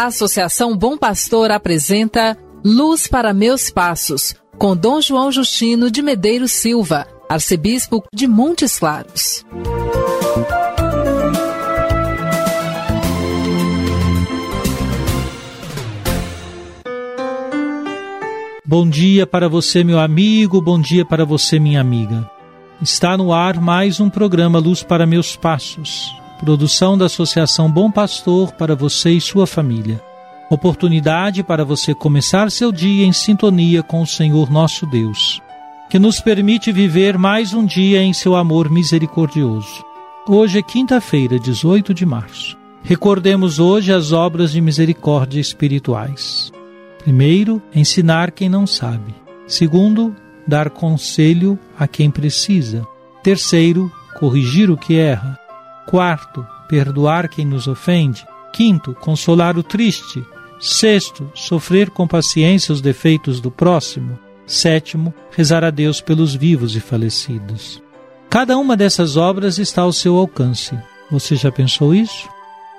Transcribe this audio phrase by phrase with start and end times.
[0.00, 6.52] A Associação Bom Pastor apresenta Luz para Meus Passos, com Dom João Justino de Medeiros
[6.52, 9.44] Silva, arcebispo de Montes Claros.
[18.64, 22.26] Bom dia para você, meu amigo, bom dia para você, minha amiga.
[22.80, 28.52] Está no ar mais um programa Luz para Meus Passos, produção da Associação Bom Pastor
[28.52, 30.02] para você e sua família.
[30.48, 35.42] Oportunidade para você começar seu dia em sintonia com o Senhor nosso Deus,
[35.90, 39.84] que nos permite viver mais um dia em seu amor misericordioso.
[40.26, 42.56] Hoje é quinta-feira, 18 de março.
[42.82, 46.50] Recordemos hoje as obras de misericórdia espirituais.
[47.04, 49.14] Primeiro, ensinar quem não sabe.
[49.46, 52.86] Segundo, dar conselho a quem precisa.
[53.22, 55.38] Terceiro, corrigir o que erra.
[55.86, 58.26] Quarto, perdoar quem nos ofende.
[58.52, 60.24] Quinto, consolar o triste.
[60.58, 64.18] Sexto, sofrer com paciência os defeitos do próximo.
[64.46, 67.82] Sétimo, rezar a Deus pelos vivos e falecidos.
[68.28, 70.78] Cada uma dessas obras está ao seu alcance.
[71.10, 72.28] Você já pensou isso?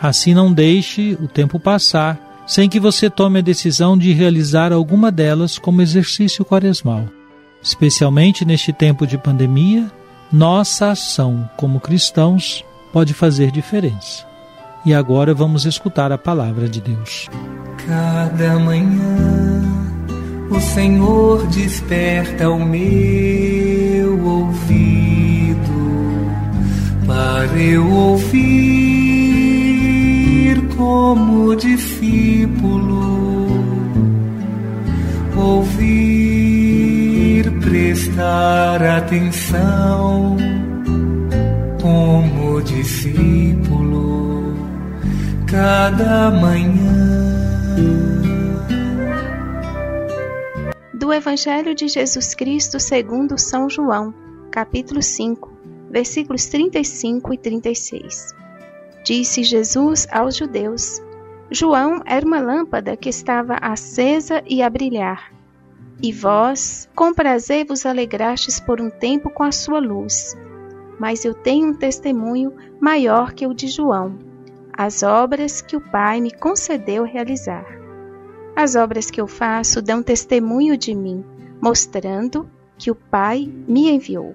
[0.00, 5.10] Assim não deixe o tempo passar sem que você tome a decisão de realizar alguma
[5.10, 7.08] delas como exercício quaresmal.
[7.62, 9.90] Especialmente neste tempo de pandemia,
[10.30, 14.24] nossa ação como cristãos pode fazer diferença.
[14.86, 17.28] E agora vamos escutar a palavra de Deus.
[17.88, 19.64] Cada manhã
[20.48, 25.58] o Senhor desperta o meu ouvido
[27.04, 28.44] para eu ouvir
[30.76, 32.94] como discípulo,
[35.36, 36.70] ouvir,
[37.60, 40.36] prestar atenção
[42.62, 44.54] discípulo
[45.50, 47.34] cada manhã.
[50.92, 54.12] Do Evangelho de Jesus Cristo segundo São João,
[54.50, 55.52] capítulo 5,
[55.90, 58.34] versículos 35 e 36.
[59.04, 61.00] Disse Jesus aos judeus:
[61.50, 65.32] João era uma lâmpada que estava acesa e a brilhar.
[66.02, 70.36] E vós, com prazer, vos alegrastes por um tempo com a sua luz.
[70.98, 74.18] Mas eu tenho um testemunho maior que o de João,
[74.72, 77.64] as obras que o Pai me concedeu realizar.
[78.56, 81.24] As obras que eu faço dão testemunho de mim,
[81.60, 84.34] mostrando que o Pai me enviou.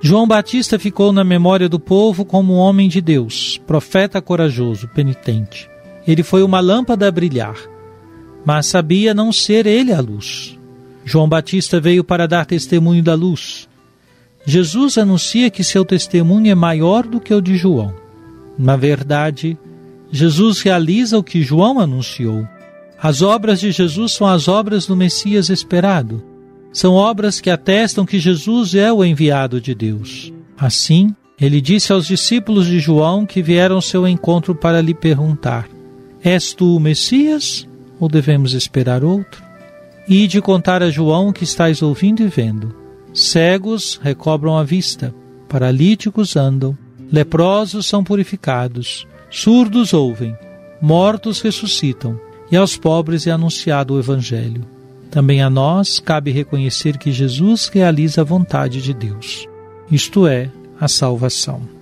[0.00, 5.70] João Batista ficou na memória do povo como um homem de Deus, profeta corajoso, penitente.
[6.04, 7.56] Ele foi uma lâmpada a brilhar,
[8.44, 10.58] mas sabia não ser ele a luz.
[11.04, 13.68] João Batista veio para dar testemunho da luz.
[14.44, 17.94] Jesus anuncia que seu testemunho é maior do que o de João.
[18.58, 19.56] Na verdade,
[20.10, 22.46] Jesus realiza o que João anunciou.
[23.00, 26.22] As obras de Jesus são as obras do Messias esperado.
[26.72, 30.32] São obras que atestam que Jesus é o enviado de Deus.
[30.56, 35.68] Assim, ele disse aos discípulos de João que vieram ao seu encontro para lhe perguntar:
[36.22, 37.66] És tu o Messias
[37.98, 39.42] ou devemos esperar outro?
[40.08, 42.74] E de contar a João que estáis ouvindo e vendo.
[43.14, 45.14] Cegos recobram a vista,
[45.48, 46.76] paralíticos andam,
[47.10, 50.36] leprosos são purificados, surdos ouvem,
[50.80, 52.18] mortos ressuscitam,
[52.50, 54.64] e aos pobres é anunciado o Evangelho.
[55.10, 59.46] Também a nós cabe reconhecer que Jesus realiza a vontade de Deus,
[59.90, 61.81] isto é, a salvação.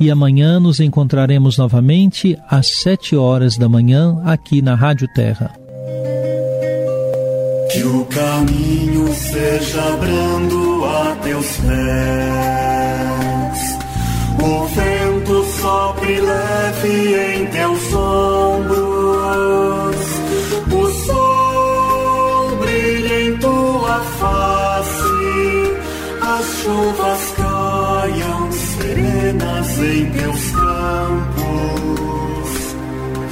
[0.00, 5.52] e amanhã nos encontraremos novamente às 7 horas da manhã aqui na Rádio Terra.
[7.70, 11.68] Que o caminho seja brando a teus pés,
[14.42, 17.79] o vento sopre leve em teus
[29.82, 31.40] em teus campos,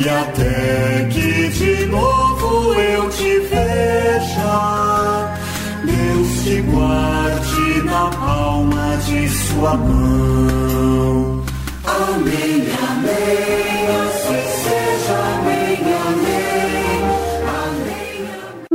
[0.00, 5.36] e até que de novo eu te veja,
[5.84, 11.44] Deus te guarde na palma de sua mão.
[11.84, 15.78] Amém, amém, assim seja, amém,
[16.08, 17.02] amém,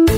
[0.07, 0.15] amém.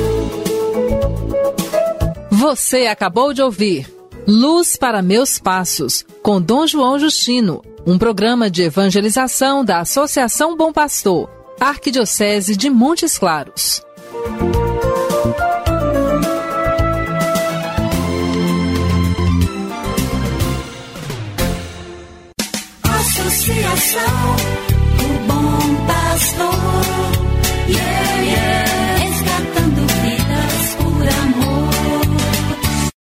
[2.32, 3.95] Você acabou de ouvir
[4.28, 10.74] Luz para Meus Passos, com Dom João Justino, um programa de evangelização da Associação Bom
[10.74, 11.30] Pastor,
[11.60, 13.84] Arquidiocese de Montes Claros.
[22.84, 24.02] Associação,
[25.02, 26.50] o bom pastor,
[27.70, 28.95] yeah, yeah.